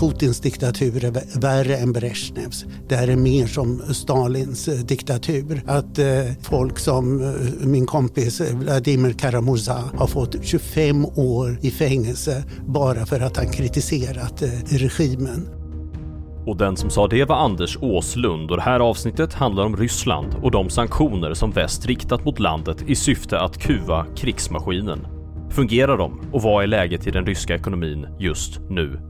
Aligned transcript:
Putins 0.00 0.40
diktatur 0.40 1.04
är 1.04 1.40
värre 1.40 1.76
än 1.76 1.92
Brezhnevs. 1.92 2.64
Det 2.88 2.96
här 2.96 3.08
är 3.08 3.16
mer 3.16 3.46
som 3.46 3.78
Stalins 3.78 4.68
eh, 4.68 4.74
diktatur. 4.74 5.62
Att 5.66 5.98
eh, 5.98 6.06
folk 6.42 6.78
som 6.78 7.22
eh, 7.22 7.66
min 7.66 7.86
kompis 7.86 8.40
eh, 8.40 8.56
Vladimir 8.56 9.12
Karamurza 9.12 9.84
har 9.98 10.06
fått 10.06 10.44
25 10.44 11.04
år 11.06 11.58
i 11.62 11.70
fängelse 11.70 12.44
bara 12.66 13.06
för 13.06 13.20
att 13.20 13.36
han 13.36 13.48
kritiserat 13.48 14.42
eh, 14.42 14.48
regimen. 14.68 15.48
Och 16.46 16.56
den 16.56 16.76
som 16.76 16.90
sa 16.90 17.08
det 17.08 17.24
var 17.24 17.36
Anders 17.36 17.78
Åslund 17.80 18.50
och 18.50 18.56
det 18.56 18.62
här 18.62 18.80
avsnittet 18.80 19.34
handlar 19.34 19.64
om 19.64 19.76
Ryssland 19.76 20.34
och 20.42 20.50
de 20.50 20.70
sanktioner 20.70 21.34
som 21.34 21.50
väst 21.50 21.86
riktat 21.86 22.24
mot 22.24 22.38
landet 22.38 22.84
i 22.86 22.94
syfte 22.94 23.40
att 23.40 23.58
kuva 23.58 24.06
krigsmaskinen. 24.16 25.06
Fungerar 25.50 25.98
de 25.98 26.20
och 26.32 26.42
vad 26.42 26.62
är 26.62 26.66
läget 26.66 27.06
i 27.06 27.10
den 27.10 27.26
ryska 27.26 27.54
ekonomin 27.54 28.06
just 28.18 28.60
nu? 28.70 29.09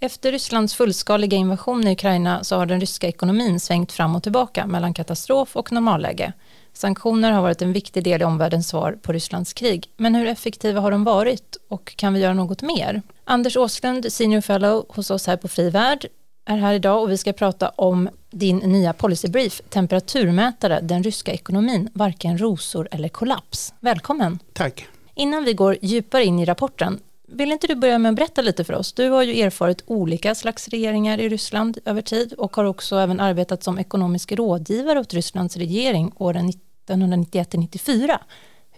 Efter 0.00 0.32
Rysslands 0.32 0.74
fullskaliga 0.74 1.36
invasion 1.36 1.86
i 1.86 1.92
Ukraina 1.92 2.44
så 2.44 2.56
har 2.56 2.66
den 2.66 2.80
ryska 2.80 3.08
ekonomin 3.08 3.60
svängt 3.60 3.92
fram 3.92 4.16
och 4.16 4.22
tillbaka 4.22 4.66
mellan 4.66 4.94
katastrof 4.94 5.56
och 5.56 5.72
normalläge. 5.72 6.32
Sanktioner 6.72 7.32
har 7.32 7.42
varit 7.42 7.62
en 7.62 7.72
viktig 7.72 8.04
del 8.04 8.22
i 8.22 8.24
omvärldens 8.24 8.68
svar 8.68 8.98
på 9.02 9.12
Rysslands 9.12 9.52
krig. 9.52 9.90
Men 9.96 10.14
hur 10.14 10.26
effektiva 10.26 10.80
har 10.80 10.90
de 10.90 11.04
varit 11.04 11.56
och 11.68 11.96
kan 11.96 12.14
vi 12.14 12.20
göra 12.20 12.34
något 12.34 12.62
mer? 12.62 13.02
Anders 13.24 13.56
Åslund, 13.56 14.12
senior 14.12 14.40
fellow 14.40 14.86
hos 14.88 15.10
oss 15.10 15.26
här 15.26 15.36
på 15.36 15.48
Fri 15.48 15.70
Värld, 15.70 16.06
är 16.46 16.56
här 16.56 16.74
idag 16.74 17.02
och 17.02 17.10
vi 17.10 17.18
ska 17.18 17.32
prata 17.32 17.68
om 17.68 18.08
din 18.30 18.56
nya 18.56 18.92
policybrief, 18.92 19.60
temperaturmätare, 19.68 20.80
den 20.82 21.02
ryska 21.02 21.32
ekonomin, 21.32 21.88
varken 21.92 22.38
rosor 22.38 22.88
eller 22.90 23.08
kollaps. 23.08 23.74
Välkommen! 23.80 24.38
Tack! 24.52 24.86
Innan 25.14 25.44
vi 25.44 25.52
går 25.52 25.76
djupare 25.82 26.24
in 26.24 26.38
i 26.38 26.44
rapporten, 26.44 27.00
vill 27.26 27.52
inte 27.52 27.66
du 27.66 27.74
börja 27.74 27.98
med 27.98 28.10
att 28.10 28.16
berätta 28.16 28.42
lite 28.42 28.64
för 28.64 28.74
oss? 28.74 28.92
Du 28.92 29.08
har 29.08 29.22
ju 29.22 29.40
erfarit 29.40 29.82
olika 29.86 30.34
slags 30.34 30.68
regeringar 30.68 31.20
i 31.20 31.28
Ryssland 31.28 31.78
över 31.84 32.02
tid 32.02 32.32
och 32.32 32.56
har 32.56 32.64
också 32.64 32.96
även 32.96 33.20
arbetat 33.20 33.62
som 33.62 33.78
ekonomisk 33.78 34.32
rådgivare 34.32 35.00
åt 35.00 35.14
Rysslands 35.14 35.56
regering 35.56 36.12
åren 36.16 36.52
1991-94. 36.88 38.18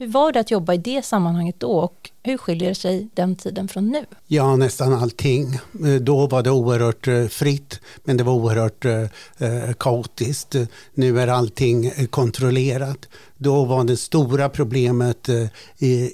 Hur 0.00 0.06
var 0.06 0.32
det 0.32 0.40
att 0.40 0.50
jobba 0.50 0.74
i 0.74 0.76
det 0.76 1.04
sammanhanget 1.04 1.60
då 1.60 1.70
och 1.70 2.10
hur 2.22 2.38
skiljer 2.38 2.74
sig 2.74 3.08
den 3.14 3.36
tiden 3.36 3.68
från 3.68 3.88
nu? 3.88 4.04
Ja, 4.26 4.56
nästan 4.56 4.94
allting. 4.94 5.58
Då 6.00 6.26
var 6.26 6.42
det 6.42 6.50
oerhört 6.50 7.08
eh, 7.08 7.26
fritt, 7.26 7.80
men 8.04 8.16
det 8.16 8.24
var 8.24 8.32
oerhört 8.32 8.84
eh, 8.84 9.02
eh 9.38 9.72
kaotiskt. 9.78 10.56
Nu 10.94 11.20
är 11.20 11.28
allting 11.28 11.86
eh, 11.86 12.06
kontrollerat. 12.06 13.08
Då 13.36 13.64
var 13.64 13.84
det 13.84 13.96
stora 13.96 14.48
problemet 14.48 15.28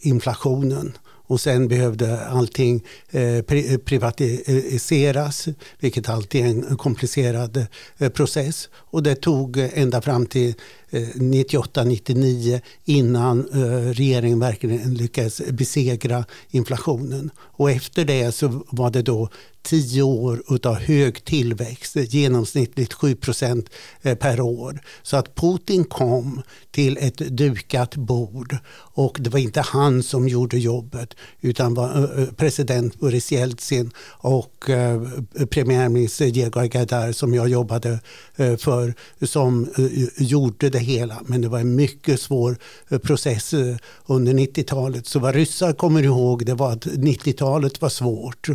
inflationen 0.03 0.93
och 1.35 1.41
sen 1.41 1.69
behövde 1.69 2.27
allting 2.27 2.85
eh, 3.11 3.23
eh, 3.23 3.79
privatiseras, 3.85 5.49
vilket 5.81 6.09
alltid 6.09 6.45
är 6.45 6.49
en 6.49 6.77
komplicerad 6.77 7.67
eh, 7.99 8.09
process. 8.09 8.69
Och 8.75 9.03
det 9.03 9.15
tog 9.15 9.59
ända 9.59 10.03
fram 10.03 10.27
till 10.27 10.55
Eh, 10.95 11.09
98-99 11.14 12.61
innan 12.84 13.48
eh, 13.53 13.92
regeringen 13.92 14.39
verkligen 14.41 14.95
lyckades 14.95 15.42
besegra 15.51 16.25
inflationen. 16.51 17.31
Och 17.39 17.70
efter 17.70 18.05
det 18.05 18.33
så 18.33 18.64
var 18.70 18.91
det 18.91 19.03
då 19.03 19.28
tio 19.62 20.03
år 20.03 20.42
av 20.64 20.75
hög 20.75 21.25
tillväxt, 21.25 21.97
genomsnittligt 21.97 22.92
7 22.92 23.14
procent 23.14 23.70
eh, 24.03 24.14
per 24.14 24.41
år. 24.41 24.81
Så 25.03 25.17
att 25.17 25.34
Putin 25.34 25.84
kom 25.84 26.42
till 26.70 26.98
ett 27.01 27.17
dukat 27.17 27.97
bord 27.97 28.56
och 28.77 29.17
det 29.20 29.31
var 29.31 29.39
inte 29.39 29.61
han 29.61 30.03
som 30.03 30.29
gjorde 30.29 30.58
jobbet 30.58 31.14
utan 31.41 31.75
var 31.75 32.27
president 32.36 33.01
Boris 33.01 33.33
Jeltsin 33.33 33.91
och 34.08 34.70
premiärminister 35.51 36.30
Diego 36.30 36.61
Agadar 36.61 37.13
som 37.13 37.35
jag 37.35 37.48
jobbade 37.48 37.98
för 38.36 38.95
som 39.27 39.69
gjorde 40.17 40.70
det 40.70 40.79
hela. 40.84 41.22
Men 41.27 41.40
det 41.40 41.48
var 41.48 41.58
en 41.58 41.77
mycket 41.77 42.20
svår 42.20 42.56
eh, 42.89 42.98
process 42.98 43.55
eh, 43.55 43.77
under 44.06 44.33
90-talet. 44.33 45.06
Så 45.06 45.18
vad 45.18 45.34
ryssar 45.34 45.72
kommer 45.72 46.02
ihåg 46.02 46.46
det 46.46 46.55
var 46.55 46.72
att 46.72 46.86
90-talet 46.86 47.80
var 47.80 47.89
svårt. 47.89 48.48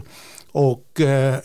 Och 0.51 1.01
eh, 1.01 1.38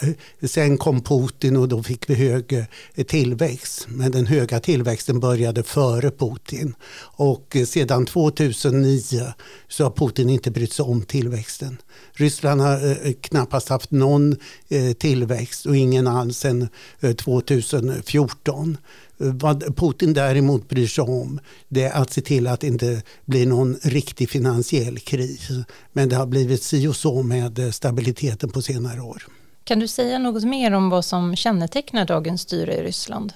sen 0.42 0.78
kom 0.78 1.00
Putin 1.00 1.56
och 1.56 1.68
då 1.68 1.82
fick 1.82 2.10
vi 2.10 2.14
hög 2.14 2.52
eh, 2.94 3.04
tillväxt. 3.04 3.86
Men 3.88 4.10
den 4.10 4.26
höga 4.26 4.60
tillväxten 4.60 5.20
började 5.20 5.62
före 5.62 6.10
Putin. 6.10 6.74
Och 7.16 7.56
sedan 7.66 8.06
2009 8.06 9.32
så 9.68 9.84
har 9.84 9.90
Putin 9.90 10.30
inte 10.30 10.50
brytt 10.50 10.72
sig 10.72 10.84
om 10.84 11.02
tillväxten. 11.02 11.76
Ryssland 12.12 12.60
har 12.60 13.06
eh, 13.06 13.12
knappast 13.21 13.69
haft 13.69 13.91
någon 13.91 14.37
eh, 14.69 14.93
tillväxt 14.93 15.66
och 15.66 15.77
ingen 15.77 16.06
alls 16.06 16.38
sedan 16.38 16.69
eh, 17.00 17.15
2014. 17.15 18.77
Vad 19.16 19.77
Putin 19.77 20.15
däremot 20.15 20.69
bryr 20.69 20.87
sig 20.87 21.05
om 21.05 21.41
det 21.69 21.82
är 21.82 22.03
att 22.03 22.12
se 22.12 22.21
till 22.21 22.47
att 22.47 22.60
det 22.60 22.66
inte 22.66 23.03
blir 23.25 23.47
någon 23.47 23.77
riktig 23.82 24.31
finansiell 24.31 24.99
kris. 24.99 25.49
Men 25.93 26.09
det 26.09 26.16
har 26.16 26.27
blivit 26.27 26.62
si 26.62 26.87
och 26.87 26.97
så 26.97 27.22
med 27.22 27.75
stabiliteten 27.75 28.50
på 28.50 28.62
senare 28.62 29.00
år. 29.00 29.22
Kan 29.65 29.78
du 29.78 29.88
säga 29.88 30.19
något 30.19 30.44
mer 30.44 30.72
om 30.72 30.91
vad 30.91 31.05
som 31.05 31.37
kännetecknar 31.37 32.05
dagens 32.05 32.41
styre 32.41 32.75
i 32.75 32.82
Ryssland? 32.82 33.32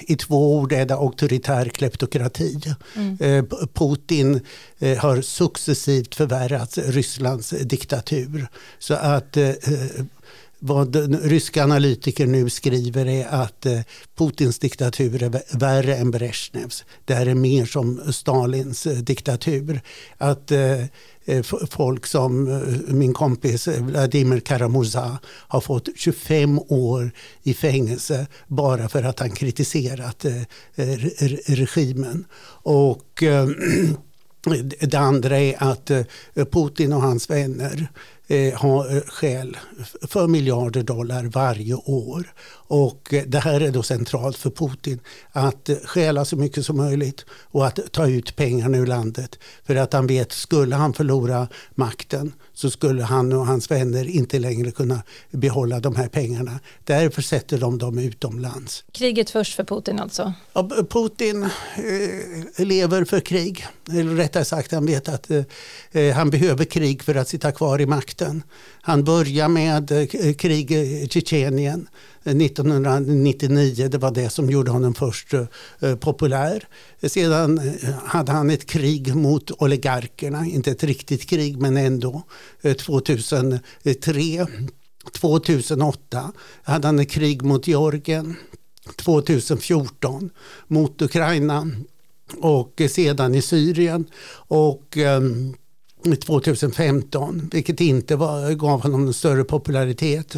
I 0.00 0.16
två 0.16 0.56
ord 0.56 0.72
är 0.72 0.86
det 0.86 0.94
auktoritär 0.94 1.68
kleptokrati. 1.68 2.60
Mm. 2.96 3.16
Eh, 3.20 3.44
Putin 3.74 4.40
eh, 4.78 4.98
har 4.98 5.20
successivt 5.20 6.14
förvärrat 6.14 6.78
Rysslands 6.78 7.50
diktatur. 7.50 8.48
Så 8.78 8.94
att 8.94 9.36
eh, 9.36 9.50
vad 10.58 10.96
ryska 11.24 11.64
analytiker 11.64 12.26
nu 12.26 12.50
skriver 12.50 13.06
är 13.06 13.26
att 13.26 13.66
eh, 13.66 13.80
Putins 14.16 14.58
diktatur 14.58 15.22
är 15.22 15.58
värre 15.58 15.96
än 15.96 16.10
Brezhnevs. 16.10 16.84
Det 17.04 17.14
här 17.14 17.26
är 17.26 17.34
mer 17.34 17.66
som 17.66 18.12
Stalins 18.12 18.86
eh, 18.86 18.96
diktatur. 18.96 19.80
Att 20.18 20.50
eh, 20.50 20.82
folk 21.70 22.06
som 22.06 22.60
min 22.88 23.14
kompis 23.14 23.68
Vladimir 23.68 24.40
Karamurza 24.40 25.18
har 25.24 25.60
fått 25.60 25.88
25 25.96 26.58
år 26.58 27.10
i 27.42 27.54
fängelse 27.54 28.26
bara 28.46 28.88
för 28.88 29.02
att 29.02 29.20
han 29.20 29.30
kritiserat 29.30 30.24
regimen. 31.46 32.24
Och 32.62 33.22
det 34.80 34.94
andra 34.94 35.38
är 35.38 35.62
att 35.62 35.90
Putin 36.50 36.92
och 36.92 37.02
hans 37.02 37.30
vänner 37.30 37.88
eh, 38.28 38.54
har 38.54 38.96
eh, 38.96 39.02
skäl 39.02 39.56
för 40.02 40.26
miljarder 40.26 40.82
dollar 40.82 41.24
varje 41.24 41.74
år. 41.74 42.32
Och 42.68 43.14
eh, 43.14 43.24
det 43.26 43.38
här 43.38 43.60
är 43.60 43.70
då 43.70 43.82
centralt 43.82 44.36
för 44.36 44.50
Putin 44.50 45.00
att 45.32 45.70
stjäla 45.84 46.24
så 46.24 46.36
mycket 46.36 46.66
som 46.66 46.76
möjligt 46.76 47.24
och 47.30 47.66
att 47.66 47.92
ta 47.92 48.06
ut 48.06 48.36
pengarna 48.36 48.78
ur 48.78 48.86
landet. 48.86 49.38
För 49.66 49.76
att 49.76 49.92
han 49.92 50.06
vet, 50.06 50.32
skulle 50.32 50.76
han 50.76 50.92
förlora 50.92 51.48
makten 51.74 52.32
så 52.54 52.70
skulle 52.70 53.02
han 53.02 53.32
och 53.32 53.46
hans 53.46 53.70
vänner 53.70 54.08
inte 54.08 54.38
längre 54.38 54.70
kunna 54.70 55.02
behålla 55.30 55.80
de 55.80 55.96
här 55.96 56.08
pengarna. 56.08 56.60
Därför 56.84 57.22
sätter 57.22 57.58
de 57.58 57.78
dem 57.78 57.98
utomlands. 57.98 58.84
Kriget 58.92 59.30
först 59.30 59.54
för 59.54 59.64
Putin 59.64 60.00
alltså? 60.00 60.32
Ja, 60.52 60.68
Putin 60.90 61.42
eh, 61.42 62.66
lever 62.66 63.04
för 63.04 63.20
krig. 63.20 63.66
Eller 63.90 64.14
rättare 64.14 64.44
sagt, 64.44 64.72
han 64.72 64.86
vet 64.86 65.08
att 65.08 65.30
eh, 65.90 66.14
han 66.14 66.30
behöver 66.30 66.64
krig 66.64 67.02
för 67.02 67.14
att 67.14 67.28
sitta 67.28 67.52
kvar 67.52 67.80
i 67.80 67.86
makten. 67.86 68.17
Han 68.80 69.04
börjar 69.04 69.48
med 69.48 69.92
eh, 69.92 70.34
krig 70.34 70.72
i 70.72 71.08
Tjetjenien 71.10 71.88
eh, 72.24 72.36
1999. 72.36 73.88
Det 73.88 73.98
var 73.98 74.10
det 74.10 74.30
som 74.30 74.50
gjorde 74.50 74.70
honom 74.70 74.94
först 74.94 75.34
eh, 75.34 75.96
populär. 75.96 76.68
Sedan 77.02 77.60
hade 78.04 78.32
han 78.32 78.50
ett 78.50 78.66
krig 78.66 79.14
mot 79.14 79.50
oligarkerna, 79.50 80.46
inte 80.46 80.70
ett 80.70 80.84
riktigt 80.84 81.28
krig 81.30 81.58
men 81.58 81.76
ändå, 81.76 82.22
2003. 82.78 84.46
2008 85.12 86.32
hade 86.62 86.88
han 86.88 86.98
ett 86.98 87.10
krig 87.10 87.42
mot 87.42 87.66
Georgien. 87.66 88.36
2014 88.96 90.30
mot 90.66 91.02
Ukraina 91.02 91.70
och 92.36 92.82
sedan 92.90 93.34
i 93.34 93.42
Syrien. 93.42 94.06
Och 94.48 94.96
ehm, 94.96 95.54
2015, 96.16 97.50
vilket 97.52 97.80
inte 97.80 98.16
var, 98.16 98.52
gav 98.52 98.82
honom 98.82 99.04
någon 99.04 99.14
större 99.14 99.44
popularitet. 99.44 100.36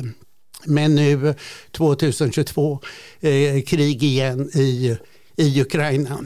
Men 0.65 0.95
nu 0.95 1.35
2022, 1.73 2.81
eh, 3.21 3.63
krig 3.63 4.03
igen 4.03 4.51
i, 4.55 4.97
i 5.37 5.61
Ukraina. 5.61 6.25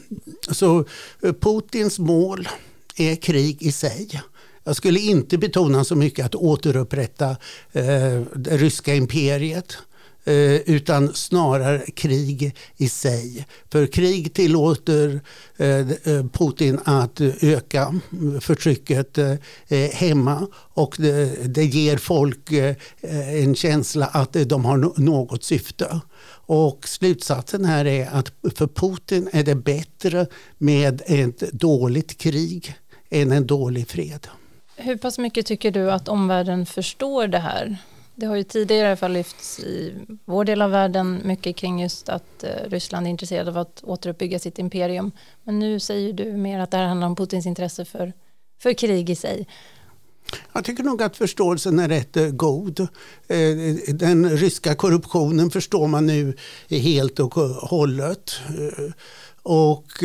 Så 0.51 0.85
eh, 1.23 1.33
Putins 1.33 1.99
mål 1.99 2.49
är 2.97 3.17
krig 3.17 3.63
i 3.63 3.73
sig. 3.73 4.23
Jag 4.65 4.77
skulle 4.77 5.01
inte 5.01 5.39
betona 5.39 5.85
så 5.85 5.97
mycket 5.97 6.27
att 6.27 6.35
återupprätta 6.35 7.31
eh, 7.73 8.23
det 8.35 8.57
ryska 8.57 8.95
imperiet. 8.95 9.77
Eh, 10.27 10.61
utan 10.67 11.15
snarare 11.15 11.79
krig 11.79 12.57
i 12.77 12.89
sig. 12.89 13.47
För 13.73 13.87
krig 13.87 14.35
tillåter 14.35 15.21
eh, 15.57 15.69
eh, 15.69 16.27
Putin 16.33 16.81
att 16.85 17.21
öka 17.41 18.01
förtrycket 18.41 19.19
hemma 19.93 20.47
och 20.55 20.95
det 21.45 21.65
ger 21.65 21.97
folk 21.97 22.53
en 23.33 23.55
känsla 23.55 24.07
att 24.07 24.33
de 24.33 24.65
har 24.65 25.01
något 25.01 25.45
syfte. 25.45 26.01
Och 26.47 26.89
slutsatsen 26.89 27.65
här 27.65 27.85
är 27.85 28.09
att 28.13 28.33
för 28.57 28.67
Putin 28.67 29.29
är 29.33 29.43
det 29.43 29.55
bättre 29.55 30.27
med 30.59 31.03
ett 31.07 31.53
dåligt 31.53 32.19
krig 32.19 32.77
än 33.11 33.33
en 33.33 33.47
dålig 33.47 33.89
fred. 33.89 34.27
Hur 34.77 34.97
pass 34.97 35.19
mycket 35.19 35.47
tycker 35.47 35.71
du 35.71 35.93
att 35.93 36.09
omvärlden 36.09 36.67
förstår 36.67 37.27
det 37.27 37.39
här? 37.39 37.79
Det 38.17 38.27
har 38.27 38.37
ju 38.37 38.43
tidigare 38.43 38.87
i 38.87 38.87
alla 38.87 38.97
fall 38.97 39.13
lyfts 39.13 39.61
i 39.61 39.95
vår 40.25 40.45
del 40.45 40.63
av 40.63 40.71
världen 40.71 41.21
mycket 41.25 41.57
kring 41.57 41.83
just 41.83 42.09
att 42.09 42.45
eh, 42.45 42.51
Ryssland 42.67 43.07
är 43.07 43.11
intresserad 43.11 43.49
av 43.49 43.59
att 43.59 43.85
återuppbygga 43.85 44.39
sitt 44.39 44.59
imperium. 44.59 45.13
Men 45.45 45.59
nu 45.59 45.81
säger 45.81 46.13
du 46.13 46.33
mer 46.33 46.61
att 46.61 46.71
det 46.71 46.77
här 46.77 46.85
handlar 46.87 47.07
om 47.07 47.17
Putins 47.17 47.47
intresse 47.47 47.85
för, 47.85 48.13
för 48.63 48.73
krig 48.73 49.11
i 49.11 49.17
sig. 49.17 49.47
Jag 50.53 50.65
tycker 50.65 50.83
nog 50.83 51.03
att 51.03 51.17
förståelsen 51.17 51.79
är 51.79 51.89
rätt 51.89 52.17
eh, 52.17 52.29
god. 52.29 52.81
Eh, 52.81 52.87
den 53.89 54.31
ryska 54.31 54.75
korruptionen 54.75 55.51
förstår 55.51 55.87
man 55.87 56.07
nu 56.07 56.37
helt 56.69 57.21
och 57.21 57.35
hållet. 57.35 58.41
Eh, 59.45 59.51
och 59.51 60.03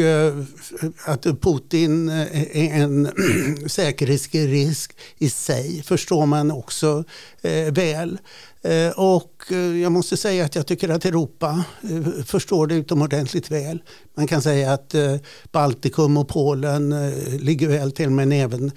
att 1.05 1.23
Putin 1.41 2.09
eh, 2.09 2.57
är 2.57 2.83
en 2.83 3.09
säkerhetsrisk 3.67 4.95
i 5.17 5.29
sig 5.29 5.83
förstår 5.83 6.25
man 6.25 6.51
också 6.51 7.03
eh, 7.41 7.73
väl. 7.73 8.17
Eh, 8.61 8.91
och 8.95 9.43
eh, 9.51 9.57
jag 9.57 9.91
måste 9.91 10.17
säga 10.17 10.45
att 10.45 10.55
jag 10.55 10.67
tycker 10.67 10.89
att 10.89 11.05
Europa 11.05 11.63
eh, 11.83 12.23
förstår 12.23 12.67
det 12.67 12.75
utomordentligt 12.75 13.51
väl. 13.51 13.83
Man 14.15 14.27
kan 14.27 14.41
säga 14.41 14.73
att 14.73 14.95
Baltikum 15.51 16.17
och 16.17 16.27
Polen 16.27 17.11
ligger 17.39 17.67
väl 17.67 17.91
till 17.91 18.09
men 18.09 18.31
även 18.31 18.71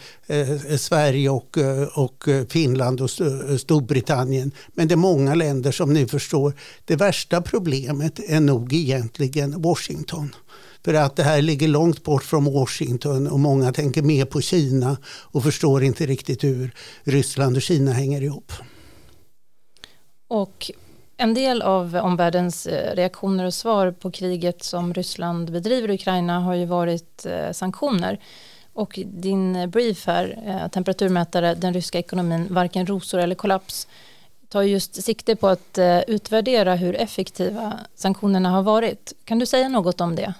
Sverige 0.79 1.31
och, 1.31 1.59
och 1.95 2.25
Finland 2.49 3.01
och 3.01 3.11
Storbritannien. 3.11 4.51
Men 4.75 4.89
det 4.89 4.95
är 4.95 4.97
många 4.97 5.35
länder 5.35 5.73
som 5.73 5.93
nu 5.93 6.09
förstår. 6.09 6.55
Det 6.85 6.97
värsta 6.97 7.43
problemet 7.43 8.21
är 8.27 8.41
nog 8.41 8.73
egentligen 8.73 9.63
Washington. 9.63 10.35
För 10.85 10.95
att 10.95 11.17
det 11.17 11.23
här 11.23 11.43
ligger 11.43 11.69
långt 11.69 12.03
bort 12.03 12.25
från 12.25 12.45
Washington 12.45 13.27
och 13.27 13.41
många 13.41 13.73
tänker 13.73 14.03
mer 14.03 14.25
på 14.25 14.41
Kina 14.41 14.97
och 15.07 15.43
förstår 15.43 15.83
inte 15.83 16.07
riktigt 16.07 16.45
hur 16.45 16.75
Ryssland 17.05 17.57
och 17.57 17.63
Kina 17.63 17.93
hänger 17.93 18.23
ihop. 18.23 18.53
Och 20.33 20.71
en 21.17 21.35
del 21.35 21.63
av 21.63 21.97
omvärldens 21.97 22.67
eh, 22.67 22.95
reaktioner 22.95 23.45
och 23.45 23.55
svar 23.55 23.91
på 23.91 24.11
kriget 24.11 24.63
som 24.63 24.95
Ryssland 24.95 25.53
bedriver 25.53 25.91
i 25.91 25.95
Ukraina 25.95 26.41
har 26.41 26.55
ju 26.55 26.65
varit 26.65 27.27
eh, 27.27 27.53
sanktioner. 27.53 28.19
Och 28.73 28.99
din 29.07 29.71
brief 29.71 30.07
här, 30.07 30.43
eh, 30.47 30.69
temperaturmätare, 30.69 31.55
den 31.55 31.75
ryska 31.75 31.99
ekonomin, 31.99 32.47
varken 32.51 32.87
rosor 32.87 33.19
eller 33.19 33.35
kollaps, 33.35 33.89
tar 34.49 34.63
just 34.63 35.03
sikte 35.03 35.37
på 35.37 35.49
att 35.49 35.79
utvärdera 36.07 36.75
hur 36.75 36.97
effektiva 36.97 37.79
sanktionerna 37.95 38.51
har 38.51 38.63
varit. 38.63 39.13
Kan 39.25 39.39
du 39.39 39.47
säga 39.47 39.69
något 39.69 40.01
om 40.01 40.17
det? 40.17 40.35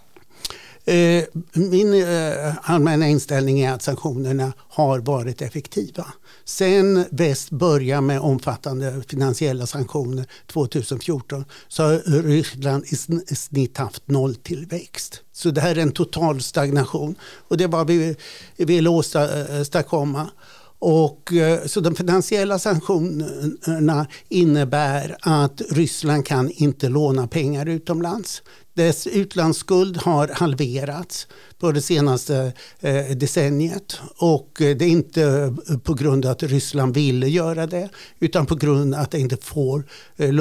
Eh, 0.85 1.25
min 1.53 2.03
eh, 2.03 2.55
allmänna 2.63 3.09
inställning 3.09 3.61
är 3.61 3.73
att 3.73 3.83
sanktionerna 3.83 4.53
har 4.59 4.99
varit 4.99 5.43
effektiva. 5.43 6.07
Sen 6.45 7.05
väst 7.11 7.51
började 7.51 8.01
med 8.01 8.21
omfattande 8.21 9.03
finansiella 9.09 9.67
sanktioner 9.67 10.27
2014 10.47 11.45
så 11.69 11.83
har 11.83 12.23
Ryssland 12.23 12.85
i 12.85 12.97
snitt 13.35 13.79
haft 13.79 14.09
nolltillväxt. 14.09 15.21
Så 15.33 15.51
det 15.51 15.61
här 15.61 15.77
är 15.77 15.83
en 15.83 15.93
total 15.93 16.43
stagnation 16.43 17.15
och 17.49 17.57
det 17.57 17.67
var 17.67 17.85
vi 17.85 18.17
vill 18.57 18.89
åstadkomma. 18.89 20.31
Och, 20.79 21.33
eh, 21.33 21.67
så 21.67 21.81
de 21.81 21.95
finansiella 21.95 22.59
sanktionerna 22.59 24.07
innebär 24.29 25.17
att 25.21 25.63
Ryssland 25.71 26.27
kan 26.27 26.51
inte 26.51 26.89
låna 26.89 27.27
pengar 27.27 27.67
utomlands. 27.69 28.43
Dess 28.75 29.07
utlandsskuld 29.07 29.97
har 29.97 30.29
halverats 30.29 31.27
på 31.59 31.73
det 31.73 31.83
senaste 31.83 32.53
eh, 32.81 33.17
decenniet. 33.17 34.01
Och 34.17 34.63
eh, 34.63 34.77
det 34.77 34.85
är 34.85 34.89
inte 34.89 35.23
eh, 35.69 35.79
på 35.79 35.95
grund 35.95 36.27
av 36.27 36.33
att 36.33 36.43
Ryssland 36.43 36.95
ville 36.95 37.29
göra 37.29 37.67
det 37.67 37.89
utan 38.19 38.47
på 38.47 38.55
grund 38.55 38.95
av 38.95 39.01
att 39.01 39.11
det 39.11 39.19
inte 39.19 39.37
får 39.37 39.85
eh, 40.17 40.33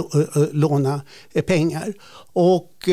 låna 0.52 1.02
pengar. 1.48 1.94
Och 2.34 2.90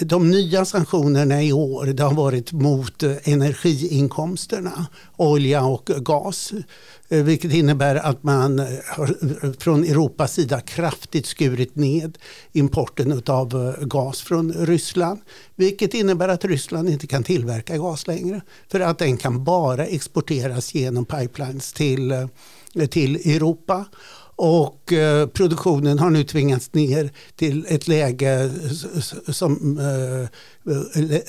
de 0.00 0.30
nya 0.30 0.64
sanktionerna 0.64 1.42
i 1.42 1.52
år 1.52 1.86
det 1.86 2.02
har 2.02 2.14
varit 2.14 2.52
mot 2.52 3.02
energiinkomsterna, 3.02 4.86
olja 5.16 5.64
och 5.64 5.86
gas. 5.86 6.52
Eh, 7.08 7.24
vilket 7.24 7.52
innebär 7.52 7.96
att 7.96 8.22
man 8.22 8.58
eh, 8.58 8.66
har 8.86 9.16
eh, 9.44 9.52
från 9.58 9.84
Europas 9.84 10.32
sida 10.32 10.60
kraftigt 10.60 11.26
skurit 11.26 11.76
ned 11.76 12.18
importen 12.52 13.22
av 13.26 13.76
gas 13.80 14.20
från 14.20 14.52
Ryssland. 14.52 15.20
Vilket 15.56 15.94
innebär 15.94 16.28
att 16.28 16.44
Ryssland 16.44 16.88
inte 16.88 17.06
kan 17.06 17.24
tillverka 17.24 17.76
gas 17.76 18.06
längre. 18.06 18.40
För 18.68 18.80
att 18.80 18.98
den 18.98 19.16
kan 19.16 19.44
bara 19.44 19.86
exporteras 19.86 20.74
genom 20.74 21.04
pipelines 21.04 21.72
till, 21.72 22.28
till 22.90 23.16
Europa. 23.16 23.84
Och 24.36 24.92
eh, 24.92 25.26
produktionen 25.26 25.98
har 25.98 26.10
nu 26.10 26.24
tvingats 26.24 26.72
ner 26.72 27.10
till 27.36 27.66
ett 27.68 27.88
läge 27.88 28.50
som 29.28 29.78
eh, 29.78 30.28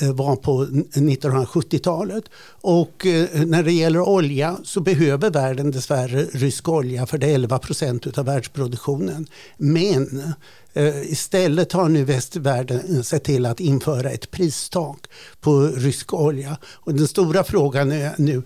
eh, 0.08 0.14
var 0.14 0.36
på 0.36 0.66
1970-talet. 0.66 2.24
Och 2.62 3.06
eh, 3.06 3.46
när 3.46 3.64
det 3.64 3.72
gäller 3.72 4.00
olja 4.00 4.58
så 4.64 4.80
behöver 4.80 5.30
världen 5.30 5.72
dessvärre 5.72 6.24
rysk 6.24 6.70
olja 6.70 7.06
för 7.06 7.18
det 7.18 7.28
är 7.28 7.36
11 7.36 7.60
procent 7.60 8.18
av 8.18 8.26
världsproduktionen. 8.26 9.28
Men 9.58 10.34
eh, 10.74 11.12
Istället 11.12 11.72
har 11.72 11.90
nu 11.90 12.04
västvärlden 12.04 12.96
eh, 12.96 13.02
sett 13.02 13.24
till 13.24 13.46
att 13.46 13.60
införa 13.60 14.10
ett 14.10 14.32
pristak 14.32 15.08
på 15.42 15.62
rysk 15.62 16.14
olja. 16.14 16.58
Och 16.74 16.94
den 16.94 17.08
stora 17.08 17.44
frågan 17.44 17.92
är 17.92 18.16
nu 18.18 18.44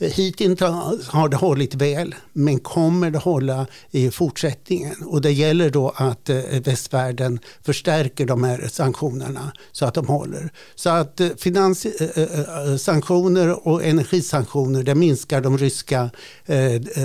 Hittills 0.00 0.60
har 1.06 1.28
det 1.28 1.36
hållit 1.36 1.74
väl, 1.74 2.14
men 2.32 2.58
kommer 2.58 3.10
det 3.10 3.18
hålla 3.18 3.66
i 3.90 4.10
fortsättningen? 4.10 4.94
Och 5.06 5.20
det 5.20 5.32
gäller 5.32 5.70
då 5.70 5.92
att 5.96 6.30
eh, 6.30 6.40
västvärlden 6.64 7.40
förstärker 7.62 8.26
de 8.26 8.44
här 8.44 8.68
sanktionerna 8.72 9.52
så 9.72 9.86
att 9.86 9.94
de 9.94 10.06
håller. 10.06 10.52
Så 10.74 10.90
att 10.90 11.20
eh, 11.20 11.28
finanssanktioner 11.38 13.48
eh, 13.48 13.54
och 13.54 13.84
energisanktioner 13.84 14.82
det 14.82 14.94
minskar 14.94 15.40
de 15.40 15.58
ryska 15.58 16.10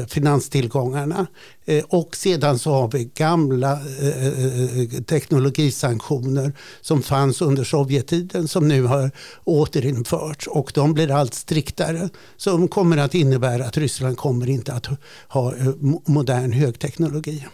finanstillgångarna. 0.07 1.27
Och 1.87 2.15
sedan 2.15 2.59
så 2.59 2.71
har 2.71 2.91
vi 2.91 3.09
gamla 3.15 3.79
teknologisanktioner 5.07 6.53
som 6.81 7.01
fanns 7.01 7.41
under 7.41 7.63
Sovjettiden 7.63 8.47
som 8.47 8.67
nu 8.67 8.83
har 8.83 9.11
återinförts 9.43 10.47
och 10.47 10.71
de 10.73 10.93
blir 10.93 11.11
allt 11.11 11.33
striktare. 11.33 12.09
Som 12.37 12.67
kommer 12.85 12.97
att 12.97 13.15
innebära 13.15 13.65
att 13.65 13.77
Ryssland 13.77 14.17
kommer 14.17 14.49
inte 14.49 14.73
att 14.73 14.87
ha 15.27 15.55
eh, 15.55 15.73
modern 16.05 16.51
högteknologi. 16.51 17.45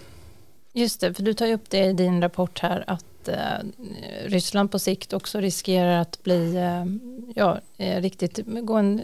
Just 0.73 0.99
det, 0.99 1.13
för 1.13 1.23
du 1.23 1.33
tar 1.33 1.45
ju 1.45 1.53
upp 1.53 1.69
det 1.69 1.85
i 1.85 1.93
din 1.93 2.21
rapport 2.21 2.59
här 2.59 2.83
att 2.87 3.05
att 3.21 3.27
eh, 3.27 4.29
Ryssland 4.29 4.71
på 4.71 4.79
sikt 4.79 5.13
också 5.13 5.39
riskerar 5.39 6.01
att 6.01 6.23
bli, 6.23 6.55
eh, 6.55 6.85
ja, 7.35 7.59
eh, 7.77 8.01
riktigt 8.01 8.39
gå, 8.45 8.73
en, 8.73 9.01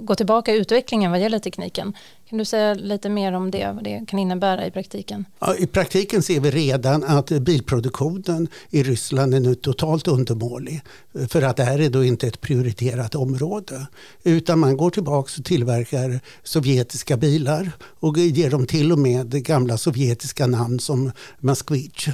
gå 0.00 0.14
tillbaka 0.14 0.54
i 0.54 0.58
utvecklingen 0.58 1.10
vad 1.10 1.20
gäller 1.20 1.38
tekniken. 1.38 1.94
Kan 2.30 2.38
du 2.38 2.44
säga 2.44 2.74
lite 2.74 3.08
mer 3.08 3.32
om 3.32 3.50
det, 3.50 3.72
vad 3.74 3.84
det 3.84 4.04
kan 4.08 4.18
innebära 4.18 4.66
i 4.66 4.70
praktiken? 4.70 5.24
Ja, 5.38 5.56
I 5.56 5.66
praktiken 5.66 6.22
ser 6.22 6.40
vi 6.40 6.50
redan 6.50 7.04
att 7.04 7.30
bilproduktionen 7.30 8.48
i 8.70 8.82
Ryssland 8.82 9.34
är 9.34 9.40
nu 9.40 9.54
totalt 9.54 10.08
undermålig. 10.08 10.80
För 11.28 11.42
att 11.42 11.56
det 11.56 11.64
här 11.64 11.80
är 11.80 11.90
då 11.90 12.04
inte 12.04 12.26
ett 12.26 12.40
prioriterat 12.40 13.14
område. 13.14 13.86
Utan 14.22 14.58
man 14.58 14.76
går 14.76 14.90
tillbaka 14.90 15.30
och 15.38 15.44
tillverkar 15.44 16.20
sovjetiska 16.42 17.16
bilar 17.16 17.72
och 17.80 18.18
ger 18.18 18.50
dem 18.50 18.66
till 18.66 18.92
och 18.92 18.98
med 18.98 19.44
gamla 19.44 19.78
sovjetiska 19.78 20.46
namn 20.46 20.80
som 20.80 21.12
Moskvich. 21.40 22.08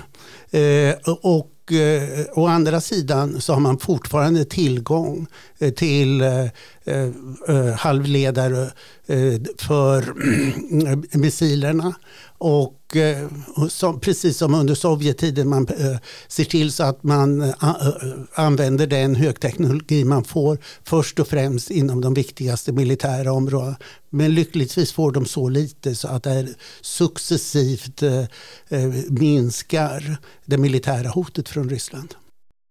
Eh, 0.51 0.95
och 1.23 1.51
eh, 1.73 2.25
å 2.35 2.47
andra 2.47 2.81
sidan 2.81 3.41
så 3.41 3.53
har 3.53 3.61
man 3.61 3.79
fortfarande 3.79 4.45
tillgång 4.45 5.27
eh, 5.59 5.73
till 5.73 6.21
eh, 6.21 6.45
eh, 6.85 7.75
halvledare 7.77 8.71
eh, 9.07 9.41
för 9.59 10.15
missilerna. 11.19 11.95
Och 12.39 12.97
eh, 12.97 13.29
som, 13.69 14.01
precis 14.01 14.37
som 14.37 14.55
under 14.55 14.75
Sovjettiden, 14.75 15.49
man 15.49 15.69
eh, 15.69 15.97
ser 16.29 16.45
till 16.45 16.73
så 16.73 16.85
att 16.85 17.03
man 17.03 17.41
eh, 17.41 17.55
använder 18.35 18.87
den 18.87 19.15
högteknologi 19.15 20.05
man 20.05 20.25
får 20.25 20.59
först 20.85 21.19
och 21.19 21.29
främst 21.29 21.71
inom 21.71 22.01
de 22.01 22.15
viktigaste 22.15 22.73
militära 22.73 23.33
områdena. 23.33 23.77
Men 24.11 24.35
lyckligtvis 24.35 24.93
får 24.93 25.13
de 25.13 25.27
så 25.27 25.49
lite 25.49 25.95
så 25.95 26.09
att 26.09 26.23
det 26.23 26.49
successivt 26.81 28.03
minskar 29.09 30.17
det 30.45 30.59
militära 30.59 31.09
hotet 31.09 31.49
från 31.49 31.71
Ryssland. 31.71 32.15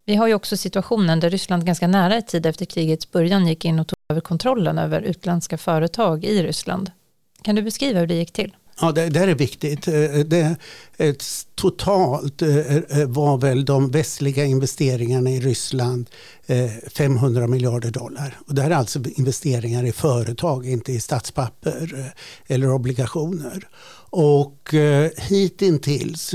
Vi 0.06 0.16
har 0.16 0.28
ju 0.28 0.34
också 0.34 0.58
situationen 0.58 1.20
där 1.20 1.30
Ryssland 1.30 1.66
ganska 1.66 1.88
nära 1.88 2.18
i 2.18 2.22
tid 2.22 2.46
efter 2.46 2.66
krigets 2.66 3.12
början 3.12 3.48
gick 3.48 3.66
in 3.66 3.80
och 3.80 3.88
tog 3.88 3.98
över 4.10 4.22
kontrollen 4.22 4.78
över 4.78 5.02
utländska 5.02 5.58
företag 5.58 6.26
i 6.26 6.44
Ryssland. 6.44 6.92
Kan 7.42 7.56
du 7.56 7.62
beskriva 7.62 8.00
hur 8.00 8.08
det 8.08 8.16
gick 8.16 8.34
till? 8.34 8.56
Ja, 8.82 8.92
det, 8.92 9.10
det 9.10 9.20
är 9.20 9.36
viktigt. 9.36 9.88
Eh, 9.88 9.96
eh, 9.96 10.20
det, 10.26 10.56
ett, 10.98 11.24
totalt 11.56 12.42
var 13.08 13.38
väl 13.38 13.66
de 13.66 13.92
västliga 13.92 14.46
investeringarna 14.46 15.30
i 15.30 15.40
Ryssland 15.40 16.10
500 16.88 17.48
miljarder 17.48 17.92
dollar. 17.92 18.38
Och 18.48 18.56
det 18.56 18.62
är 18.62 18.72
alltså 18.72 19.00
investeringar 19.16 19.84
i 19.84 19.92
företag, 19.92 20.66
inte 20.66 20.92
i 20.92 21.00
statspapper 21.00 22.14
eller 22.48 22.72
obligationer. 22.72 23.68
Och 24.10 24.74
eh, 24.74 25.12
hittills 25.18 26.34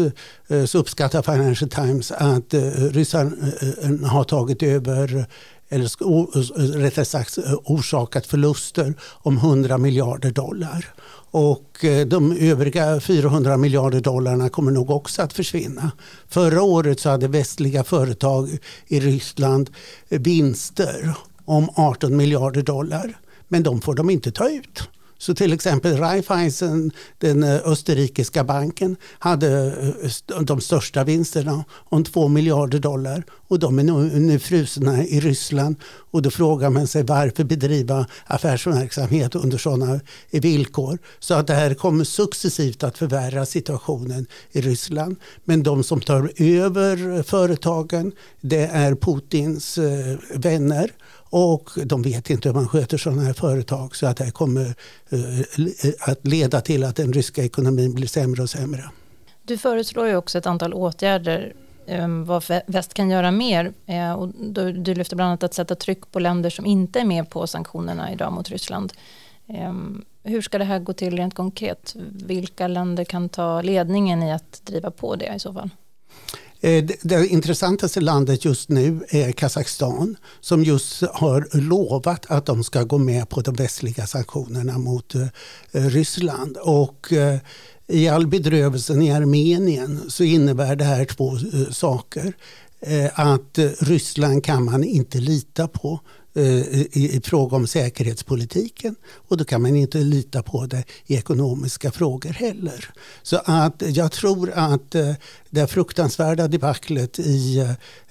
så 0.66 0.78
uppskattar 0.78 1.22
Financial 1.22 1.70
Times 1.70 2.12
att 2.12 2.54
ryssarna 2.92 4.08
har 4.08 4.24
tagit 4.24 4.62
över 4.62 5.26
eller 5.70 6.78
rättare 6.78 7.04
sagt 7.04 7.38
eh, 7.38 7.54
orsakat 7.64 8.26
förluster 8.26 8.94
om 9.02 9.36
100 9.36 9.78
miljarder 9.78 10.30
dollar. 10.30 10.86
Och 11.32 11.84
eh, 11.84 12.06
de 12.06 12.32
övriga 12.32 13.00
400 13.00 13.56
miljarder 13.56 14.00
dollarna 14.00 14.48
kommer 14.48 14.72
nog 14.72 14.90
också 14.90 15.22
att 15.22 15.32
försvinna. 15.32 15.90
Förra 16.28 16.62
året 16.62 17.00
så 17.00 17.10
hade 17.10 17.28
västliga 17.28 17.84
företag 17.84 18.58
i 18.86 19.00
Ryssland 19.00 19.70
eh, 20.08 20.20
vinster 20.20 21.14
om 21.44 21.68
18 21.74 22.16
miljarder 22.16 22.62
dollar. 22.62 23.18
Men 23.48 23.62
de 23.62 23.80
får 23.80 23.94
de 23.94 24.10
inte 24.10 24.32
ta 24.32 24.50
ut. 24.50 24.88
Så 25.20 25.34
till 25.34 25.52
exempel 25.52 25.96
Raiffeisen, 25.96 26.92
den 27.18 27.42
eh, 27.42 27.60
österrikiska 27.64 28.44
banken, 28.44 28.96
hade 29.18 29.66
eh, 30.02 30.40
de 30.40 30.60
största 30.60 31.04
vinsterna 31.04 31.64
om 31.70 32.04
2 32.04 32.28
miljarder 32.28 32.78
dollar 32.78 33.24
och 33.48 33.58
de 33.58 33.78
är 33.78 33.82
nu, 33.82 34.20
nu 34.20 34.38
frusna 34.38 35.04
i 35.04 35.20
Ryssland. 35.20 35.76
Och 36.10 36.22
då 36.22 36.30
frågar 36.30 36.70
man 36.70 36.86
sig 36.86 37.02
varför 37.02 37.44
bedriva 37.44 38.06
affärsverksamhet 38.26 39.34
under 39.34 39.58
sådana 39.58 40.00
villkor. 40.30 40.98
Så 41.18 41.34
att 41.34 41.46
det 41.46 41.54
här 41.54 41.74
kommer 41.74 42.04
successivt 42.04 42.82
att 42.82 42.98
förvärra 42.98 43.46
situationen 43.46 44.26
i 44.52 44.60
Ryssland. 44.60 45.16
Men 45.44 45.62
de 45.62 45.84
som 45.84 46.00
tar 46.00 46.32
över 46.36 47.22
företagen 47.22 48.12
det 48.40 48.66
är 48.66 48.94
Putins 48.94 49.78
eh, 49.78 50.16
vänner 50.34 50.90
och 51.30 51.70
de 51.84 52.02
vet 52.02 52.30
inte 52.30 52.48
hur 52.48 52.54
man 52.54 52.68
sköter 52.68 52.98
sådana 52.98 53.22
här 53.22 53.32
företag 53.32 53.96
så 53.96 54.06
att 54.06 54.16
det 54.16 54.30
kommer 54.30 54.74
eh, 55.10 56.10
att 56.10 56.26
leda 56.26 56.60
till 56.60 56.84
att 56.84 56.96
den 56.96 57.12
ryska 57.12 57.44
ekonomin 57.44 57.94
blir 57.94 58.06
sämre 58.06 58.42
och 58.42 58.50
sämre. 58.50 58.90
Du 59.42 59.58
föreslår 59.58 60.06
ju 60.06 60.16
också 60.16 60.38
ett 60.38 60.46
antal 60.46 60.74
åtgärder 60.74 61.52
ehm, 61.86 62.24
vad 62.24 62.44
väst 62.66 62.94
kan 62.94 63.10
göra 63.10 63.30
mer. 63.30 63.72
Eh, 63.86 64.12
och 64.12 64.28
du 64.74 64.94
lyfter 64.94 65.16
bland 65.16 65.28
annat 65.28 65.42
att 65.42 65.54
sätta 65.54 65.74
tryck 65.74 66.10
på 66.12 66.18
länder 66.18 66.50
som 66.50 66.66
inte 66.66 67.00
är 67.00 67.04
med 67.04 67.30
på 67.30 67.46
sanktionerna 67.46 68.12
idag 68.12 68.32
mot 68.32 68.48
Ryssland. 68.48 68.92
Ehm, 69.48 70.04
hur 70.22 70.42
ska 70.42 70.58
det 70.58 70.64
här 70.64 70.78
gå 70.78 70.92
till 70.92 71.16
rent 71.16 71.34
konkret? 71.34 71.96
Vilka 72.10 72.66
länder 72.66 73.04
kan 73.04 73.28
ta 73.28 73.62
ledningen 73.62 74.22
i 74.22 74.32
att 74.32 74.60
driva 74.64 74.90
på 74.90 75.16
det 75.16 75.34
i 75.36 75.38
så 75.38 75.52
fall? 75.52 75.70
Eh, 76.60 76.84
det 77.02 77.26
intressantaste 77.26 78.00
landet 78.00 78.44
just 78.44 78.68
nu 78.68 79.00
är 79.08 79.32
Kazakstan 79.32 80.16
som 80.40 80.64
just 80.64 81.02
har 81.02 81.48
lovat 81.52 82.26
att 82.28 82.46
de 82.46 82.64
ska 82.64 82.82
gå 82.82 82.98
med 82.98 83.28
på 83.28 83.40
de 83.40 83.54
västliga 83.54 84.06
sanktionerna 84.06 84.78
mot 84.78 85.14
eh, 85.14 85.26
Ryssland. 85.72 86.56
Och 86.56 87.12
eh, 87.12 87.38
i 87.86 88.08
all 88.08 88.26
bedrövelsen 88.26 89.02
i 89.02 89.10
Armenien 89.10 90.00
så 90.08 90.24
innebär 90.24 90.76
det 90.76 90.84
här 90.84 91.04
två 91.04 91.38
saker. 91.70 92.32
Att 93.14 93.58
Ryssland 93.78 94.44
kan 94.44 94.64
man 94.64 94.84
inte 94.84 95.18
lita 95.18 95.68
på 95.68 96.00
Eh, 96.34 96.80
i, 96.80 97.16
i 97.16 97.20
fråga 97.24 97.56
om 97.56 97.66
säkerhetspolitiken 97.66 98.94
och 99.04 99.36
då 99.36 99.44
kan 99.44 99.62
man 99.62 99.76
inte 99.76 99.98
lita 99.98 100.42
på 100.42 100.66
det 100.66 100.84
i 101.06 101.14
ekonomiska 101.14 101.90
frågor 101.90 102.30
heller. 102.30 102.90
Så 103.22 103.40
att 103.44 103.82
jag 103.86 104.12
tror 104.12 104.50
att 104.54 104.94
eh, 104.94 105.12
det 105.50 105.66
fruktansvärda 105.66 106.48
debaclet 106.48 107.18
i 107.18 107.58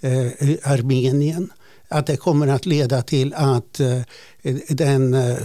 eh, 0.02 0.28
i 0.50 0.60
Armenien 0.64 1.52
att 1.88 2.08
det 2.08 2.18
kommer 2.18 2.48
att 2.48 2.66
leda 2.66 3.02
till 3.02 3.34
att 3.34 3.82
den 4.70 5.36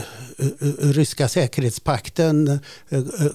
ryska 0.78 1.28
säkerhetspakten 1.28 2.59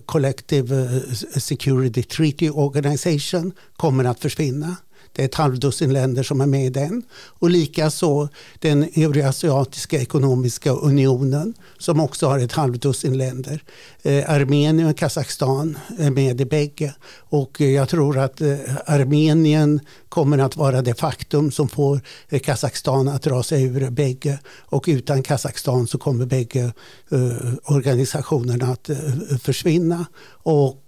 Collective 0.06 1.02
Security 1.38 2.04
Treaty 2.04 2.50
Organization 2.50 3.52
kommer 3.78 4.04
att 4.04 4.20
försvinna. 4.20 4.76
Det 5.12 5.22
är 5.22 5.26
ett 5.26 5.36
halvdussin 5.36 5.94
länder 5.94 6.24
som 6.24 6.42
är 6.42 6.46
med 6.46 6.66
i 6.66 6.70
den. 6.70 7.04
Och 7.12 7.50
likaså 7.50 8.30
den 8.60 8.84
Eurasiatiska 8.84 10.02
ekonomiska 10.02 10.72
unionen 10.72 11.54
som 11.78 12.00
också 12.00 12.28
har 12.28 12.40
ett 12.40 12.52
halvdussin 12.52 13.18
länder. 13.18 13.64
Eh, 14.02 14.32
Armenien 14.32 14.88
och 14.88 14.98
Kazakstan 14.98 15.78
är 15.98 16.12
med 16.12 16.42
i 16.42 16.46
bägge. 16.46 16.94
Och 17.18 17.62
eh, 17.62 17.70
jag 17.70 17.90
tror 17.90 18.18
att 18.18 18.42
eh, 18.42 18.58
Armenien 18.86 19.80
kommer 20.10 20.38
att 20.38 20.56
vara 20.56 20.82
det 20.82 20.94
faktum 20.94 21.52
som 21.52 21.70
får 21.70 22.02
eh, 22.30 22.40
Kazakstan 22.40 23.08
att 23.08 23.22
dra 23.22 23.44
sig 23.44 23.64
ur 23.64 23.90
bägge. 23.90 24.40
Och 24.48 24.86
utan 24.88 25.24
Kazakstan 25.24 25.88
så 25.88 25.98
kommer 25.98 26.26
bägge 26.26 26.74
eh, 27.12 27.54
organisationerna 27.64 28.66
att 28.66 28.90
eh, 28.90 28.98
försvinna. 29.42 30.06
Och 30.44 30.86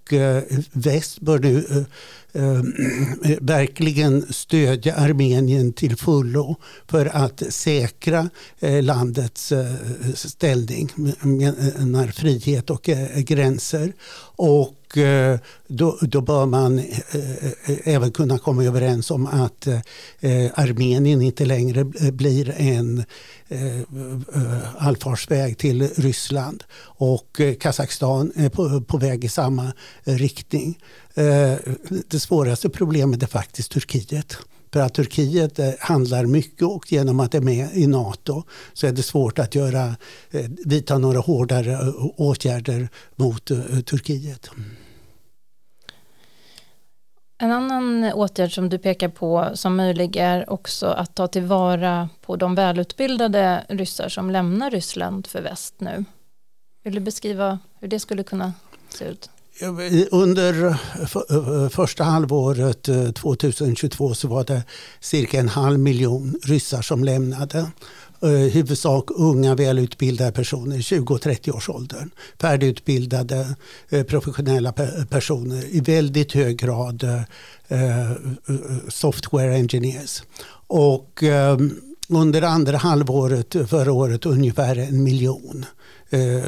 väst 0.72 1.20
bör 1.20 1.38
nu 1.38 1.84
verkligen 3.40 4.32
stödja 4.32 4.94
Armenien 4.94 5.72
till 5.72 5.96
fullo 5.96 6.56
för 6.88 7.06
att 7.06 7.42
säkra 7.48 8.30
landets 8.82 9.52
ställning 10.14 10.92
menar 11.20 12.06
frihet 12.06 12.70
och 12.70 12.82
gränser. 13.16 13.92
Och 14.36 14.81
Eh, 14.96 15.38
då, 15.66 15.98
då 16.00 16.20
bör 16.20 16.46
man 16.46 16.78
eh, 16.78 16.84
eh, 17.12 17.78
även 17.84 18.10
kunna 18.10 18.38
komma 18.38 18.64
överens 18.64 19.10
om 19.10 19.26
att 19.26 19.68
Armenien 20.54 21.22
inte 21.22 21.44
längre 21.44 21.84
blir 22.12 22.54
en 22.56 23.04
allfarväg 24.76 25.58
till 25.58 25.88
Ryssland. 25.96 26.64
Och 26.82 27.40
Kazakstan 27.60 28.32
är 28.34 28.48
på, 28.48 28.80
på 28.80 28.98
väg 28.98 29.24
i 29.24 29.28
samma 29.28 29.72
riktning. 30.04 30.78
Det 32.08 32.20
svåraste 32.20 32.68
problemet 32.68 33.22
är 33.22 33.26
faktiskt 33.26 33.72
Turkiet. 33.72 34.36
För 34.72 34.80
att 34.80 34.94
Turkiet 34.94 35.60
handlar 35.80 36.26
mycket 36.26 36.62
och 36.62 36.92
genom 36.92 37.20
att 37.20 37.32
det 37.32 37.38
är 37.38 37.42
med 37.42 37.68
i 37.74 37.86
NATO 37.86 38.42
så 38.72 38.86
är 38.86 38.92
det 38.92 39.02
svårt 39.02 39.38
att 39.38 39.54
göra, 39.54 39.96
vidta 40.64 40.98
några 40.98 41.18
hårdare 41.18 41.92
åtgärder 42.16 42.88
mot 43.16 43.44
Turkiet. 43.86 44.50
En 47.42 47.52
annan 47.52 48.12
åtgärd 48.12 48.54
som 48.54 48.68
du 48.68 48.78
pekar 48.78 49.08
på 49.08 49.50
som 49.54 49.76
möjlig 49.76 50.16
är 50.16 50.50
också 50.50 50.86
att 50.86 51.14
ta 51.14 51.26
tillvara 51.26 52.08
på 52.20 52.36
de 52.36 52.54
välutbildade 52.54 53.64
ryssar 53.68 54.08
som 54.08 54.30
lämnar 54.30 54.70
Ryssland 54.70 55.26
för 55.26 55.42
väst 55.42 55.74
nu. 55.78 56.04
Vill 56.84 56.94
du 56.94 57.00
beskriva 57.00 57.58
hur 57.80 57.88
det 57.88 58.00
skulle 58.00 58.22
kunna 58.22 58.52
se 58.88 59.04
ut? 59.04 59.30
Under 60.10 60.66
eh, 60.66 61.68
första 61.68 62.04
halvåret 62.04 62.88
eh, 62.88 63.10
2022 63.10 64.14
så 64.14 64.28
var 64.28 64.44
det 64.44 64.62
cirka 65.00 65.40
en 65.40 65.48
halv 65.48 65.78
miljon 65.78 66.34
ryssar 66.42 66.82
som 66.82 67.04
lämnade. 67.04 67.70
Eh, 68.22 68.30
huvudsak 68.30 69.10
unga 69.10 69.54
välutbildade 69.54 70.32
personer, 70.32 70.80
20 70.80 71.14
och 71.14 71.22
30 71.22 71.52
års 71.52 71.68
åldern. 71.68 72.10
Färdigutbildade 72.40 73.56
eh, 73.88 74.02
professionella 74.02 74.72
personer 75.10 75.64
i 75.70 75.80
väldigt 75.80 76.32
hög 76.32 76.58
grad 76.58 77.02
eh, 77.02 77.22
eh, 77.68 78.10
software 78.88 79.54
engineers. 79.54 80.22
Och 80.66 81.22
ehm, 81.22 81.80
under 82.16 82.42
andra 82.42 82.76
halvåret 82.76 83.56
förra 83.68 83.92
året 83.92 84.26
ungefär 84.26 84.76
en 84.76 85.02
miljon 85.02 85.66
eh, 86.10 86.44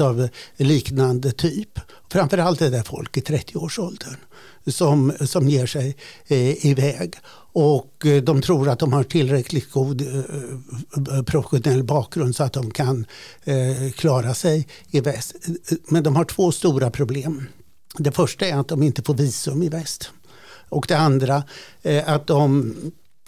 av 0.00 0.28
liknande 0.56 1.32
typ. 1.32 1.80
Framförallt 2.12 2.62
är 2.62 2.70
det 2.70 2.82
folk 2.82 3.16
i 3.16 3.20
30-årsåldern 3.20 4.16
som, 4.66 5.12
som 5.20 5.48
ger 5.48 5.66
sig 5.66 5.96
eh, 6.26 6.66
iväg. 6.66 7.14
Och 7.52 8.06
eh, 8.06 8.22
de 8.22 8.42
tror 8.42 8.68
att 8.68 8.78
de 8.78 8.92
har 8.92 9.04
tillräckligt 9.04 9.72
god 9.72 10.00
eh, 10.00 10.18
eh, 10.18 11.22
professionell 11.22 11.84
bakgrund 11.84 12.36
så 12.36 12.44
att 12.44 12.52
de 12.52 12.70
kan 12.70 13.06
eh, 13.44 13.90
klara 13.96 14.34
sig 14.34 14.68
i 14.90 15.00
väst. 15.00 15.34
Men 15.88 16.02
de 16.02 16.16
har 16.16 16.24
två 16.24 16.52
stora 16.52 16.90
problem. 16.90 17.46
Det 17.98 18.12
första 18.12 18.46
är 18.46 18.56
att 18.56 18.68
de 18.68 18.82
inte 18.82 19.02
får 19.02 19.14
visum 19.14 19.62
i 19.62 19.68
väst. 19.68 20.10
Och 20.68 20.84
det 20.88 20.98
andra 20.98 21.42
är 21.82 22.14
att 22.14 22.26
de 22.26 22.74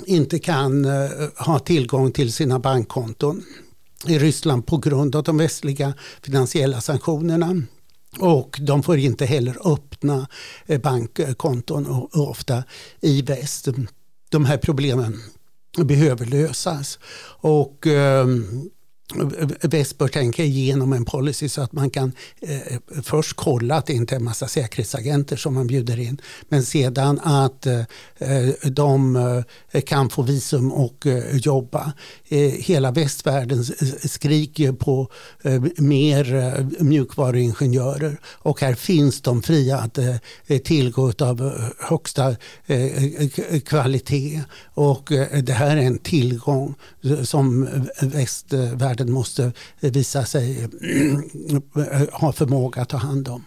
inte 0.07 0.39
kan 0.39 0.85
eh, 0.85 1.11
ha 1.37 1.59
tillgång 1.59 2.13
till 2.13 2.33
sina 2.33 2.59
bankkonton 2.59 3.45
i 4.07 4.19
Ryssland 4.19 4.67
på 4.67 4.77
grund 4.77 5.17
av 5.17 5.23
de 5.23 5.37
västliga 5.37 5.95
finansiella 6.23 6.81
sanktionerna. 6.81 7.63
Och 8.19 8.59
de 8.61 8.83
får 8.83 8.99
inte 8.99 9.25
heller 9.27 9.73
öppna 9.73 10.29
eh, 10.67 10.81
bankkonton 10.81 12.09
ofta 12.13 12.65
i 13.01 13.23
väst. 13.23 13.69
De 14.31 14.45
här 14.45 14.57
problemen 14.57 15.21
behöver 15.77 16.27
lösas. 16.27 16.99
Och 17.41 17.87
ehm, 17.87 18.71
bäst 19.63 19.93
väst 19.93 19.99
bör 19.99 20.09
tänka 20.09 20.45
igenom 20.45 20.93
en 20.93 21.05
policy 21.05 21.49
så 21.49 21.63
att 21.63 21.73
man 21.73 21.91
kan 21.91 22.13
eh, 22.41 22.79
först 23.03 23.37
kolla 23.37 23.75
att 23.75 23.87
det 23.87 23.93
inte 23.93 24.15
är 24.15 24.17
en 24.17 24.25
massa 24.25 24.49
säkerhetsagenter 24.49 25.37
som 25.37 25.55
man 25.55 25.67
bjuder 25.67 26.01
in. 26.01 26.21
Men 26.49 26.63
sedan 26.63 27.21
att 27.23 27.67
eh, 27.67 27.83
de 28.63 29.17
eh, 29.73 29.81
kan 29.81 30.11
få 30.11 30.23
visum 30.23 30.73
och 30.73 31.07
eh, 31.07 31.37
jobba. 31.37 31.93
Eh, 32.29 32.39
hela 32.39 32.91
västvärlden 32.91 33.59
eh, 33.59 34.09
skriker 34.09 34.73
på 34.73 35.09
eh, 35.43 35.63
mer 35.77 36.35
eh, 36.35 36.85
mjukvaruingenjörer 36.85 38.21
och 38.27 38.61
här 38.61 38.75
finns 38.75 39.21
de 39.21 39.43
fria 39.43 39.79
att 39.79 39.99
tillgå 40.65 41.13
av 41.19 41.71
högsta 41.79 42.37
kvalitet. 43.65 44.41
Och 44.75 45.13
det 45.43 45.53
här 45.53 45.77
är 45.77 45.81
en 45.81 45.99
tillgång 45.99 46.75
som 47.23 47.69
västvärlden 48.01 48.92
världen 48.93 49.13
måste 49.13 49.53
visa 49.81 50.25
sig 50.25 50.69
ha 52.13 52.33
förmåga 52.33 52.83
att 52.83 52.89
ta 52.89 52.97
hand 52.97 53.29
om. 53.29 53.45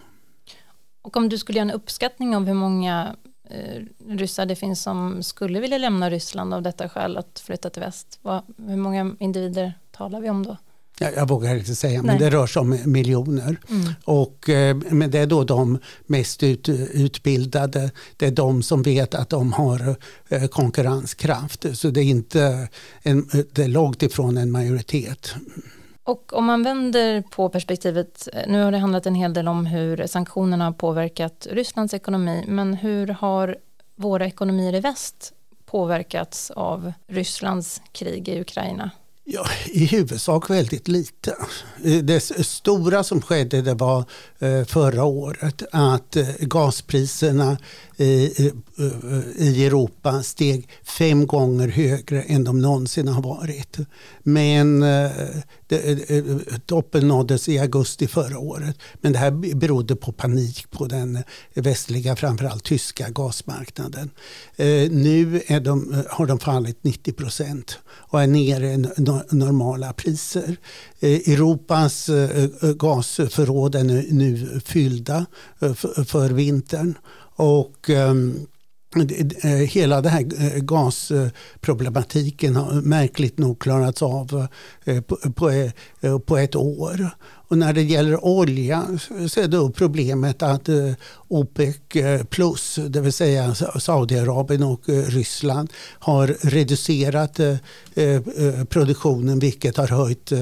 Och 1.02 1.16
om 1.16 1.28
du 1.28 1.38
skulle 1.38 1.58
göra 1.58 1.70
en 1.70 1.76
uppskattning 1.76 2.36
av 2.36 2.46
hur 2.46 2.54
många 2.54 3.16
eh, 3.50 3.82
ryssar 4.08 4.46
det 4.46 4.56
finns 4.56 4.82
som 4.82 5.22
skulle 5.22 5.60
vilja 5.60 5.78
lämna 5.78 6.10
Ryssland 6.10 6.54
av 6.54 6.62
detta 6.62 6.88
skäl 6.88 7.16
att 7.16 7.40
flytta 7.40 7.70
till 7.70 7.82
väst, 7.82 8.18
vad, 8.22 8.42
hur 8.68 8.76
många 8.76 9.16
individer 9.20 9.72
talar 9.90 10.20
vi 10.20 10.30
om 10.30 10.46
då? 10.46 10.56
Jag, 10.98 11.14
jag 11.14 11.28
vågar 11.28 11.56
inte 11.56 11.74
säga, 11.74 12.02
Nej. 12.02 12.06
men 12.06 12.18
det 12.18 12.36
rör 12.36 12.46
sig 12.46 12.60
om 12.60 12.78
miljoner. 12.84 13.56
Mm. 13.70 13.92
Och, 14.04 14.48
eh, 14.48 14.76
men 14.90 15.10
det 15.10 15.18
är 15.18 15.26
då 15.26 15.44
de 15.44 15.78
mest 16.06 16.42
ut, 16.42 16.68
utbildade, 16.68 17.90
det 18.16 18.26
är 18.26 18.30
de 18.30 18.62
som 18.62 18.82
vet 18.82 19.14
att 19.14 19.28
de 19.28 19.52
har 19.52 19.96
eh, 20.28 20.46
konkurrenskraft. 20.46 21.78
Så 21.78 21.90
det 21.90 22.00
är, 22.00 22.04
inte 22.04 22.68
en, 23.02 23.28
det 23.52 23.62
är 23.62 23.68
långt 23.68 24.02
ifrån 24.02 24.36
en 24.36 24.50
majoritet. 24.50 25.34
Och 26.04 26.32
om 26.32 26.44
man 26.44 26.62
vänder 26.62 27.22
på 27.22 27.48
perspektivet, 27.48 28.28
eh, 28.32 28.42
nu 28.48 28.62
har 28.62 28.72
det 28.72 28.78
handlat 28.78 29.06
en 29.06 29.14
hel 29.14 29.32
del 29.32 29.48
om 29.48 29.66
hur 29.66 30.06
sanktionerna 30.06 30.64
har 30.64 30.72
påverkat 30.72 31.46
Rysslands 31.50 31.94
ekonomi, 31.94 32.44
men 32.48 32.74
hur 32.74 33.06
har 33.06 33.56
våra 33.96 34.26
ekonomier 34.26 34.74
i 34.74 34.80
väst 34.80 35.32
påverkats 35.64 36.50
av 36.50 36.92
Rysslands 37.06 37.82
krig 37.92 38.28
i 38.28 38.40
Ukraina? 38.40 38.90
Ja, 39.28 39.46
I 39.66 39.86
huvudsak 39.86 40.50
väldigt 40.50 40.88
lite. 40.88 41.36
Eh, 41.84 41.98
det 41.98 42.20
stora 42.46 43.04
som 43.04 43.22
skedde 43.22 43.62
det 43.62 43.74
var 43.74 44.04
eh, 44.38 44.64
förra 44.64 45.04
året 45.04 45.62
att 45.72 46.16
eh, 46.16 46.28
gaspriserna 46.40 47.58
i, 47.96 48.52
i 49.38 49.64
Europa 49.66 50.22
steg 50.22 50.68
fem 50.84 51.26
gånger 51.26 51.68
högre 51.68 52.22
än 52.22 52.44
de 52.44 52.60
någonsin 52.60 53.08
har 53.08 53.22
varit. 53.22 53.78
Men 54.22 54.82
eh, 54.82 55.10
eh, 55.68 55.98
eh, 56.08 56.24
toppen 56.66 57.08
nåddes 57.08 57.48
i 57.48 57.58
augusti 57.58 58.06
förra 58.06 58.38
året. 58.38 58.78
Men 59.00 59.12
det 59.12 59.18
här 59.18 59.54
berodde 59.54 59.96
på 59.96 60.12
panik 60.12 60.70
på 60.70 60.86
den 60.86 61.22
västliga, 61.54 62.16
framförallt 62.16 62.64
tyska 62.64 63.10
gasmarknaden. 63.10 64.10
Nu 64.90 65.42
de, 65.62 66.04
har 66.10 66.26
de 66.26 66.38
fallit 66.38 66.84
90 66.84 67.12
procent 67.12 67.78
och 67.88 68.22
är 68.22 68.26
nere 68.26 68.72
i 68.72 68.76
normala 69.30 69.92
priser. 69.92 70.56
Europas 71.00 72.10
gasförråd 72.76 73.74
är 73.74 73.84
nu, 74.12 74.60
fyllda 74.64 75.26
för 76.06 76.30
vintern. 76.30 76.94
Och 77.36 77.90
ehm, 77.90 78.46
eh, 79.42 79.50
hela 79.50 80.00
den 80.00 80.12
här 80.12 80.26
eh, 80.38 80.60
gasproblematiken 80.62 82.56
har 82.56 82.80
märkligt 82.80 83.38
nog 83.38 83.58
klarats 83.58 84.02
av 84.02 84.46
eh, 84.84 85.00
på 86.18 86.36
ett 86.36 86.56
år. 86.56 87.10
Och 87.48 87.58
när 87.58 87.72
det 87.72 87.82
gäller 87.82 88.24
olja 88.24 88.86
så 89.28 89.40
är 89.40 89.48
då 89.48 89.70
problemet 89.70 90.42
att 90.42 90.68
eh, 90.68 90.92
OPEC 91.28 91.76
eh, 91.94 92.24
plus, 92.24 92.78
det 92.88 93.00
vill 93.00 93.12
säga 93.12 93.54
Saudiarabien 93.54 94.62
och 94.62 94.88
eh, 94.88 95.02
Ryssland 95.02 95.72
har 95.98 96.26
reducerat 96.40 97.40
produktionen 98.68 99.38
vilket 99.38 99.76
har 99.76 99.88
höjt 99.88 100.32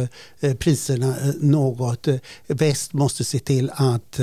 priserna 0.59 1.15
något. 1.41 2.09
Väst 2.47 2.93
måste 2.93 3.25
se 3.25 3.39
till 3.39 3.71
att 3.75 4.21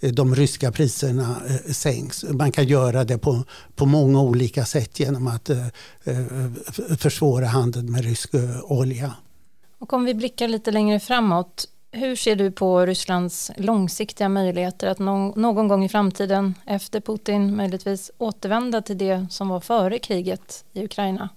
de 0.00 0.34
ryska 0.34 0.72
priserna 0.72 1.36
sänks. 1.70 2.24
Man 2.24 2.52
kan 2.52 2.66
göra 2.66 3.04
det 3.04 3.18
på, 3.18 3.44
på 3.76 3.86
många 3.86 4.20
olika 4.20 4.64
sätt 4.64 5.00
genom 5.00 5.26
att 5.26 5.50
försvåra 6.98 7.46
handeln 7.46 7.92
med 7.92 8.04
rysk 8.04 8.30
olja. 8.62 9.14
Och 9.78 9.92
om 9.92 10.04
vi 10.04 10.14
blickar 10.14 10.48
lite 10.48 10.70
längre 10.70 11.00
framåt, 11.00 11.68
hur 11.92 12.16
ser 12.16 12.36
du 12.36 12.50
på 12.50 12.86
Rysslands 12.86 13.50
långsiktiga 13.56 14.28
möjligheter 14.28 14.88
att 14.88 14.98
någon 14.98 15.68
gång 15.68 15.84
i 15.84 15.88
framtiden, 15.88 16.54
efter 16.66 17.00
Putin 17.00 17.56
möjligtvis, 17.56 18.10
återvända 18.18 18.82
till 18.82 18.98
det 18.98 19.26
som 19.30 19.48
var 19.48 19.60
före 19.60 19.98
kriget 19.98 20.64
i 20.72 20.84
Ukraina? 20.84 21.28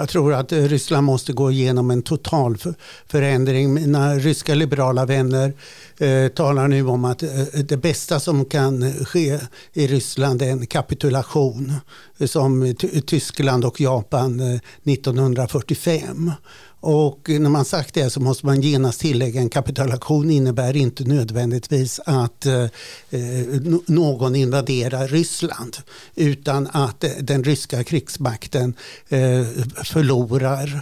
Jag 0.00 0.08
tror 0.08 0.34
att 0.34 0.52
eh, 0.52 0.62
Ryssland 0.62 1.06
måste 1.06 1.32
gå 1.32 1.50
igenom 1.50 1.90
en 1.90 2.02
total 2.02 2.56
förändring. 3.06 3.74
Mina 3.74 4.14
ryska 4.14 4.54
liberala 4.54 5.06
vänner 5.06 5.52
eh, 5.98 6.28
talar 6.28 6.68
nu 6.68 6.86
om 6.86 7.04
att 7.04 7.22
eh, 7.22 7.28
det 7.68 7.76
bästa 7.76 8.20
som 8.20 8.44
kan 8.44 8.92
ske 8.92 9.38
i 9.72 9.86
Ryssland 9.86 10.42
är 10.42 10.50
en 10.50 10.66
kapitulation 10.66 11.72
eh, 12.18 12.26
som 12.26 12.74
Tyskland 13.06 13.64
och 13.64 13.80
Japan 13.80 14.40
eh, 14.40 14.60
1945. 14.84 16.32
Och 16.80 17.28
när 17.28 17.50
man 17.50 17.64
sagt 17.64 17.94
det 17.94 18.10
så 18.10 18.20
måste 18.20 18.46
man 18.46 18.60
genast 18.60 19.00
tillägga 19.00 19.40
en 19.40 19.48
kapitulation 19.48 20.30
innebär 20.30 20.76
inte 20.76 21.04
nödvändigtvis 21.04 22.00
att 22.04 22.46
eh, 22.46 22.62
eh 23.10 23.46
någon 23.86 24.36
invaderar 24.36 25.08
Ryssland 25.08 25.76
utan 26.14 26.68
att 26.72 27.04
eh, 27.04 27.10
den 27.20 27.44
ryska 27.44 27.84
krigsmakten 27.84 28.74
eh, 29.08 29.46
förlorar. 29.84 30.66
eh, 30.66 30.80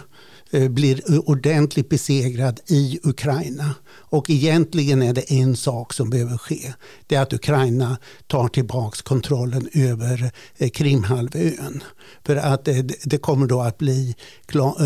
Eh, 0.51 0.69
blir 0.69 1.29
ordentligt 1.29 1.89
besegrad 1.89 2.59
i 2.67 2.99
Ukraina. 3.03 3.75
Och 3.89 4.29
egentligen 4.29 5.01
är 5.01 5.13
det 5.13 5.31
en 5.31 5.55
sak 5.55 5.93
som 5.93 6.09
behöver 6.09 6.37
ske. 6.37 6.73
Det 7.07 7.15
är 7.15 7.21
att 7.21 7.33
Ukraina 7.33 7.97
tar 8.27 8.47
tillbaka 8.47 8.97
kontrollen 9.03 9.69
över 9.73 10.31
eh, 10.57 10.69
Krimhalvön. 10.69 11.83
För 12.25 12.35
att 12.35 12.67
eh, 12.67 12.77
det 13.03 13.17
kommer 13.17 13.47
då 13.47 13.61
att 13.61 13.77
bli, 13.77 14.15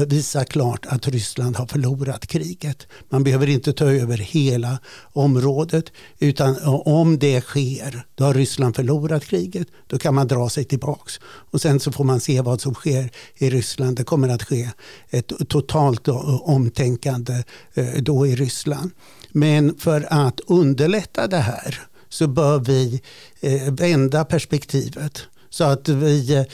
visa 0.07 0.45
klart 0.45 0.85
att 0.85 1.07
Ryssland 1.07 1.55
har 1.55 1.67
förlorat 1.67 2.27
kriget. 2.27 2.87
Man 3.09 3.23
behöver 3.23 3.49
inte 3.49 3.73
ta 3.73 3.85
över 3.85 4.17
hela 4.17 4.79
området 5.13 5.85
utan 6.19 6.55
om 6.85 7.19
det 7.19 7.41
sker, 7.41 8.05
då 8.15 8.23
har 8.23 8.33
Ryssland 8.33 8.75
förlorat 8.75 9.25
kriget, 9.25 9.67
då 9.87 9.97
kan 9.97 10.15
man 10.15 10.27
dra 10.27 10.49
sig 10.49 10.63
tillbaks. 10.63 11.19
Och 11.23 11.61
sen 11.61 11.79
så 11.79 11.91
får 11.91 12.03
man 12.03 12.19
se 12.19 12.41
vad 12.41 12.61
som 12.61 12.73
sker 12.73 13.09
i 13.35 13.49
Ryssland. 13.49 13.97
Det 13.97 14.03
kommer 14.03 14.29
att 14.29 14.43
ske 14.43 14.69
ett 15.09 15.31
totalt 15.51 16.07
omtänkande 16.41 17.43
eh, 17.73 17.93
då 17.93 18.27
i 18.27 18.35
Ryssland. 18.35 18.91
Men 19.31 19.77
för 19.77 20.07
att 20.09 20.39
underlätta 20.47 21.27
det 21.27 21.37
här 21.37 21.79
så 22.09 22.27
bör 22.27 22.59
vi 22.59 23.01
eh, 23.39 23.73
vända 23.73 24.25
perspektivet 24.25 25.21
så 25.49 25.63
att 25.63 25.89
vi 25.89 26.45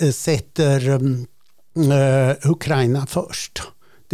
eh, 0.00 0.10
sätter 0.10 0.88
mm, 0.88 1.26
Ukraina 2.44 3.06
först. 3.06 3.62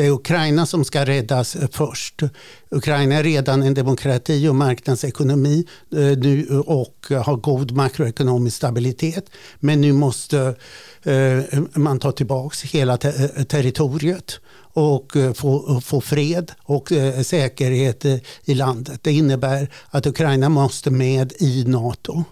Det 0.00 0.06
är 0.06 0.10
Ukraina 0.10 0.66
som 0.66 0.84
ska 0.84 1.04
räddas 1.04 1.56
eh, 1.56 1.68
först. 1.72 2.22
Ukraina 2.70 3.14
är 3.14 3.22
redan 3.22 3.62
en 3.62 3.74
demokrati 3.74 4.48
och 4.48 4.54
marknadsekonomi 4.54 5.66
eh, 5.92 5.98
nu 5.98 6.46
eh, 6.50 6.58
och 6.58 7.06
har 7.24 7.36
god 7.36 7.70
makroekonomisk 7.72 8.56
stabilitet. 8.56 9.30
Men 9.58 9.80
nu 9.80 9.92
måste 9.92 10.54
man 11.74 11.98
ta 11.98 12.12
tillbaka 12.12 12.56
hela 12.72 12.96
territoriet 12.96 14.40
och 14.72 15.12
få, 15.34 15.80
få 15.80 16.00
fred 16.00 16.52
och 16.62 16.92
säkerhet 17.22 18.04
i 18.44 18.54
landet. 18.54 19.00
Det 19.02 19.12
innebär 19.12 19.70
att 19.90 20.06
Ukraina 20.06 20.48
måste 20.48 20.90
med 20.90 21.32
i 21.38 21.64
NATO. 21.64 22.24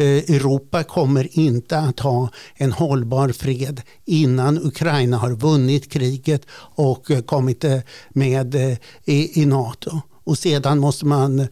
Eh, 0.00 0.06
Europa 0.06 0.82
kommer 0.84 1.38
inte 1.38 1.78
att 1.78 2.00
ha 2.00 2.28
en 2.54 2.72
hållbar 2.72 3.28
fred 3.28 3.82
innan 4.04 4.66
Ukraina 4.66 5.16
har 5.16 5.30
vunnit 5.30 5.92
kriget 5.92 6.42
och 6.74 7.10
eh, 7.10 7.22
kommit 7.22 7.64
eh, 7.64 7.78
med 8.10 8.54
i, 9.04 9.42
i 9.42 9.46
NATO. 9.46 10.00
och 10.24 10.38
sedan 10.38 10.78
måste 10.78 11.06
man 11.06 11.46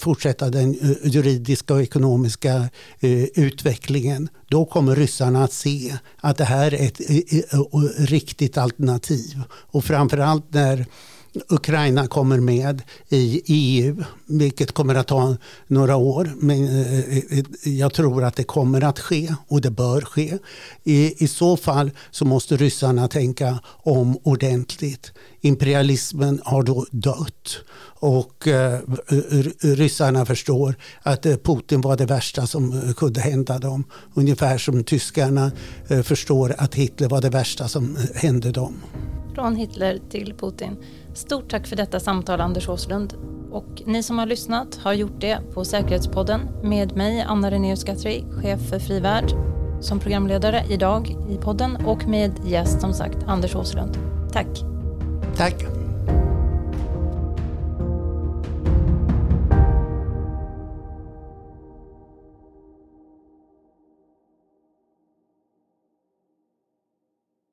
fortsätta 0.00 0.50
den 0.50 0.76
juridiska 1.04 1.74
och 1.74 1.82
ekonomiska 1.82 2.68
utvecklingen. 3.34 4.28
Då 4.48 4.64
kommer 4.64 4.96
ryssarna 4.96 5.44
att 5.44 5.52
se 5.52 5.96
att 6.16 6.36
det 6.36 6.44
här 6.44 6.74
är 6.74 6.86
ett 6.86 7.00
riktigt 7.98 8.58
alternativ. 8.58 9.42
Och 9.50 9.84
framförallt 9.84 10.54
när 10.54 10.86
Ukraina 11.48 12.06
kommer 12.06 12.40
med 12.40 12.82
i 13.08 13.42
EU, 13.46 14.04
vilket 14.26 14.72
kommer 14.72 14.94
att 14.94 15.06
ta 15.06 15.36
några 15.66 15.96
år. 15.96 16.30
Men 16.36 16.64
eh, 16.64 17.44
jag 17.62 17.94
tror 17.94 18.24
att 18.24 18.36
det 18.36 18.44
kommer 18.44 18.84
att 18.84 18.98
ske 18.98 19.34
och 19.48 19.60
det 19.60 19.70
bör 19.70 20.00
ske. 20.00 20.38
I, 20.84 21.24
i 21.24 21.28
så 21.28 21.56
fall 21.56 21.90
så 22.10 22.24
måste 22.24 22.56
ryssarna 22.56 23.08
tänka 23.08 23.58
om 23.66 24.18
ordentligt. 24.22 25.12
Imperialismen 25.40 26.40
har 26.44 26.62
då 26.62 26.86
dött 26.90 27.58
och 28.00 28.48
eh, 28.48 28.80
ryssarna 29.60 30.26
förstår 30.26 30.74
att 31.02 31.26
eh, 31.26 31.36
Putin 31.36 31.80
var 31.80 31.96
det 31.96 32.06
värsta 32.06 32.46
som 32.46 32.72
eh, 32.72 32.92
kunde 32.92 33.20
hända 33.20 33.58
dem. 33.58 33.84
Ungefär 34.14 34.58
som 34.58 34.84
tyskarna 34.84 35.50
förstår 36.02 36.54
att 36.58 36.74
Hitler 36.74 37.08
var 37.08 37.20
det 37.20 37.30
värsta 37.30 37.68
som 37.68 37.96
hände 38.14 38.52
dem. 38.52 38.74
Från 39.34 39.56
Hitler 39.56 40.00
till 40.10 40.34
Putin. 40.40 40.76
Stort 41.18 41.50
tack 41.50 41.66
för 41.66 41.76
detta 41.76 42.00
samtal 42.00 42.40
Anders 42.40 42.68
Åslund. 42.68 43.14
Och 43.50 43.82
ni 43.86 44.02
som 44.02 44.18
har 44.18 44.26
lyssnat 44.26 44.76
har 44.76 44.92
gjort 44.92 45.20
det 45.20 45.38
på 45.54 45.64
Säkerhetspodden 45.64 46.40
med 46.62 46.96
mig 46.96 47.20
Anna 47.28 47.50
Renéus 47.50 47.84
Gattri, 47.84 48.24
chef 48.42 48.68
för 48.68 48.78
Frivärd, 48.78 49.30
som 49.80 50.00
programledare 50.00 50.64
idag 50.68 51.16
i 51.30 51.36
podden 51.36 51.76
och 51.86 52.08
med 52.08 52.32
gäst 52.44 52.80
som 52.80 52.92
sagt 52.92 53.18
Anders 53.26 53.54
Åslund. 53.54 53.98
Tack. 54.32 54.48
Tack. 55.36 55.77